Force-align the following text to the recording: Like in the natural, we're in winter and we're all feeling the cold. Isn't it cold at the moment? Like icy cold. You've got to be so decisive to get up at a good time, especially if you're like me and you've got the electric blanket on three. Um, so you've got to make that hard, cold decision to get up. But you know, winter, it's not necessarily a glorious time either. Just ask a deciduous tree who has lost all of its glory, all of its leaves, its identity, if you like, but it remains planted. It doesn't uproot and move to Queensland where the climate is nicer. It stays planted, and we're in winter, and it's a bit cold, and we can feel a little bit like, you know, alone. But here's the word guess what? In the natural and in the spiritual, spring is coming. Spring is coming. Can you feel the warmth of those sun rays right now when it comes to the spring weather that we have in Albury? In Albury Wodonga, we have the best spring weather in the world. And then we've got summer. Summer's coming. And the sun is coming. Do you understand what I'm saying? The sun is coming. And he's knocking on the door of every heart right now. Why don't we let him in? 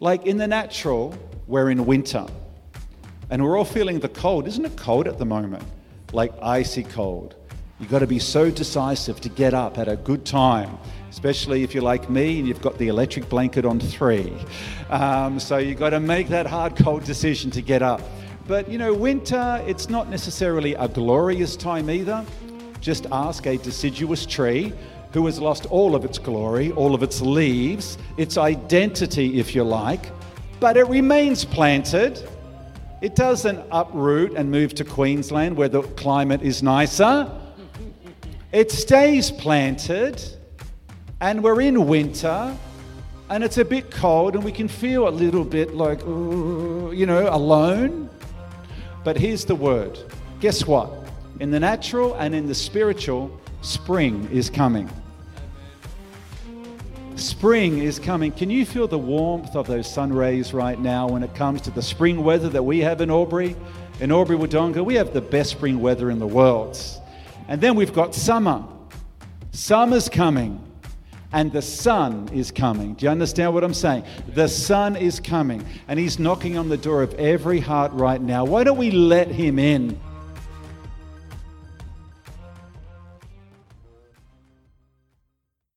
Like 0.00 0.26
in 0.26 0.36
the 0.36 0.46
natural, 0.46 1.12
we're 1.48 1.70
in 1.70 1.84
winter 1.84 2.24
and 3.30 3.42
we're 3.42 3.58
all 3.58 3.64
feeling 3.64 3.98
the 3.98 4.08
cold. 4.08 4.46
Isn't 4.46 4.64
it 4.64 4.76
cold 4.76 5.08
at 5.08 5.18
the 5.18 5.24
moment? 5.24 5.64
Like 6.12 6.32
icy 6.40 6.84
cold. 6.84 7.34
You've 7.80 7.90
got 7.90 8.00
to 8.00 8.06
be 8.06 8.20
so 8.20 8.48
decisive 8.50 9.20
to 9.22 9.28
get 9.28 9.54
up 9.54 9.76
at 9.76 9.88
a 9.88 9.96
good 9.96 10.24
time, 10.24 10.78
especially 11.10 11.64
if 11.64 11.74
you're 11.74 11.82
like 11.82 12.08
me 12.08 12.38
and 12.38 12.46
you've 12.46 12.62
got 12.62 12.78
the 12.78 12.88
electric 12.88 13.28
blanket 13.28 13.64
on 13.64 13.80
three. 13.80 14.32
Um, 14.88 15.40
so 15.40 15.58
you've 15.58 15.78
got 15.78 15.90
to 15.90 16.00
make 16.00 16.28
that 16.28 16.46
hard, 16.46 16.76
cold 16.76 17.02
decision 17.02 17.50
to 17.52 17.62
get 17.62 17.82
up. 17.82 18.00
But 18.46 18.68
you 18.68 18.78
know, 18.78 18.94
winter, 18.94 19.62
it's 19.66 19.88
not 19.88 20.08
necessarily 20.08 20.74
a 20.74 20.86
glorious 20.86 21.56
time 21.56 21.90
either. 21.90 22.24
Just 22.80 23.06
ask 23.10 23.46
a 23.46 23.58
deciduous 23.58 24.26
tree 24.26 24.72
who 25.12 25.26
has 25.26 25.40
lost 25.40 25.66
all 25.66 25.94
of 25.94 26.04
its 26.04 26.18
glory, 26.18 26.72
all 26.72 26.94
of 26.94 27.02
its 27.02 27.20
leaves, 27.20 27.98
its 28.16 28.36
identity, 28.36 29.38
if 29.38 29.54
you 29.54 29.64
like, 29.64 30.10
but 30.60 30.76
it 30.76 30.84
remains 30.88 31.44
planted. 31.44 32.28
It 33.00 33.14
doesn't 33.14 33.64
uproot 33.70 34.32
and 34.34 34.50
move 34.50 34.74
to 34.74 34.84
Queensland 34.84 35.56
where 35.56 35.68
the 35.68 35.82
climate 35.82 36.42
is 36.42 36.62
nicer. 36.62 37.30
It 38.52 38.70
stays 38.70 39.30
planted, 39.30 40.22
and 41.20 41.42
we're 41.42 41.60
in 41.60 41.86
winter, 41.86 42.56
and 43.30 43.44
it's 43.44 43.58
a 43.58 43.64
bit 43.64 43.90
cold, 43.90 44.34
and 44.34 44.44
we 44.44 44.52
can 44.52 44.68
feel 44.68 45.06
a 45.08 45.10
little 45.10 45.44
bit 45.44 45.74
like, 45.74 46.00
you 46.00 47.06
know, 47.06 47.28
alone. 47.30 48.10
But 49.04 49.16
here's 49.16 49.44
the 49.44 49.54
word 49.54 49.98
guess 50.40 50.66
what? 50.66 50.92
In 51.40 51.50
the 51.50 51.60
natural 51.60 52.14
and 52.14 52.34
in 52.34 52.46
the 52.46 52.54
spiritual, 52.54 53.30
spring 53.62 54.28
is 54.32 54.50
coming. 54.50 54.88
Spring 57.16 57.78
is 57.78 57.98
coming. 57.98 58.30
Can 58.30 58.48
you 58.48 58.64
feel 58.64 58.86
the 58.86 58.98
warmth 58.98 59.56
of 59.56 59.66
those 59.66 59.92
sun 59.92 60.12
rays 60.12 60.54
right 60.54 60.78
now 60.78 61.08
when 61.08 61.24
it 61.24 61.34
comes 61.34 61.60
to 61.62 61.70
the 61.72 61.82
spring 61.82 62.22
weather 62.22 62.48
that 62.48 62.62
we 62.62 62.78
have 62.78 63.00
in 63.00 63.10
Albury? 63.10 63.56
In 64.00 64.12
Albury 64.12 64.38
Wodonga, 64.38 64.84
we 64.84 64.94
have 64.94 65.12
the 65.12 65.20
best 65.20 65.50
spring 65.50 65.80
weather 65.80 66.10
in 66.10 66.20
the 66.20 66.26
world. 66.26 66.78
And 67.48 67.60
then 67.60 67.74
we've 67.74 67.92
got 67.92 68.14
summer. 68.14 68.64
Summer's 69.50 70.08
coming. 70.08 70.64
And 71.32 71.52
the 71.52 71.60
sun 71.60 72.30
is 72.32 72.50
coming. 72.50 72.94
Do 72.94 73.04
you 73.04 73.10
understand 73.10 73.52
what 73.52 73.64
I'm 73.64 73.74
saying? 73.74 74.04
The 74.28 74.48
sun 74.48 74.96
is 74.96 75.18
coming. 75.20 75.64
And 75.88 75.98
he's 75.98 76.18
knocking 76.18 76.56
on 76.56 76.68
the 76.68 76.76
door 76.76 77.02
of 77.02 77.12
every 77.14 77.58
heart 77.58 77.92
right 77.92 78.20
now. 78.20 78.44
Why 78.44 78.64
don't 78.64 78.78
we 78.78 78.92
let 78.92 79.28
him 79.28 79.58
in? 79.58 79.98